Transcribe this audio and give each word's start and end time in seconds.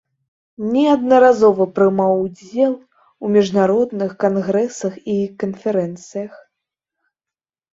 Неаднаразова 0.75 1.67
прымаў 1.75 2.13
удзел 2.25 2.73
у 3.27 3.31
міжнародных 3.35 4.17
кангрэсах 4.25 4.93
і 5.17 5.19
канферэнцыях. 5.45 6.33